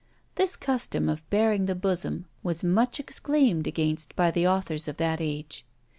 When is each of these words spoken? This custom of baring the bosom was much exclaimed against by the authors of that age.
This 0.33 0.55
custom 0.55 1.07
of 1.09 1.29
baring 1.29 1.67
the 1.67 1.75
bosom 1.75 2.25
was 2.41 2.63
much 2.63 2.99
exclaimed 2.99 3.67
against 3.67 4.15
by 4.15 4.31
the 4.31 4.47
authors 4.47 4.87
of 4.87 4.97
that 4.97 5.21
age. 5.21 5.63